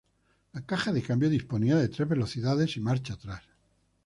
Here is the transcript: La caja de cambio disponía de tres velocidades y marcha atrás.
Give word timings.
La 0.53 0.65
caja 0.65 0.91
de 0.91 1.03
cambio 1.03 1.29
disponía 1.29 1.75
de 1.75 1.87
tres 1.87 2.09
velocidades 2.09 2.75
y 2.75 2.79
marcha 2.79 3.13
atrás. 3.13 3.43